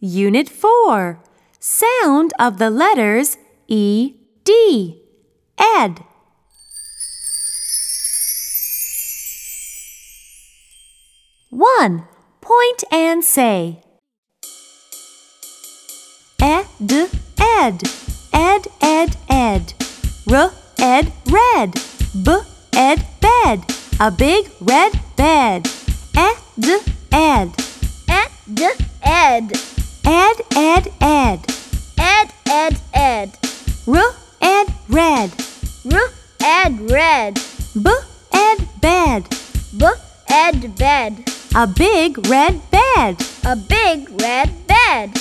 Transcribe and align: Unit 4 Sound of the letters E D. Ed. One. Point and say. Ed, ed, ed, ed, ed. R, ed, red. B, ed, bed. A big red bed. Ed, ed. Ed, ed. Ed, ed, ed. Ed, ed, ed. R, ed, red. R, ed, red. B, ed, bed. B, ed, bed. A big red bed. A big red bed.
Unit 0.00 0.48
4 0.48 1.18
Sound 1.58 2.32
of 2.38 2.58
the 2.58 2.70
letters 2.70 3.36
E 3.66 4.14
D. 4.44 5.02
Ed. 5.58 6.04
One. 11.50 12.06
Point 12.40 12.84
and 12.92 13.24
say. 13.24 13.82
Ed, 16.40 16.66
ed, 17.40 17.82
ed, 18.32 18.66
ed, 18.80 19.16
ed. 19.28 19.74
R, 20.30 20.52
ed, 20.78 21.12
red. 21.26 21.74
B, 22.22 22.36
ed, 22.72 23.04
bed. 23.20 23.64
A 23.98 24.12
big 24.12 24.48
red 24.60 24.92
bed. 25.16 25.68
Ed, 26.16 26.36
ed. 27.10 27.50
Ed, 28.08 28.30
ed. 29.02 29.67
Ed, 30.10 30.40
ed, 30.56 30.90
ed. 31.02 31.40
Ed, 31.98 32.32
ed, 32.46 32.80
ed. 32.94 33.38
R, 33.86 34.14
ed, 34.40 34.72
red. 34.88 35.30
R, 35.92 36.00
ed, 36.40 36.90
red. 36.90 37.34
B, 37.74 37.90
ed, 38.32 38.68
bed. 38.80 39.28
B, 39.76 39.86
ed, 40.30 40.76
bed. 40.78 41.30
A 41.54 41.66
big 41.66 42.26
red 42.26 42.58
bed. 42.70 43.22
A 43.44 43.54
big 43.54 44.08
red 44.22 44.50
bed. 44.66 45.12